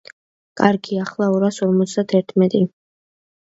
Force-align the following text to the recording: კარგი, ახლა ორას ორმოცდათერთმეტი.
კარგი, 0.61 0.97
ახლა 1.03 1.29
ორას 1.35 1.61
ორმოცდათერთმეტი. 1.69 2.65